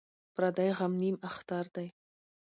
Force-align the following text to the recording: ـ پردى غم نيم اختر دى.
ـ 0.17 0.33
پردى 0.35 0.67
غم 0.77 0.93
نيم 1.01 1.15
اختر 1.29 1.65
دى. 1.75 1.87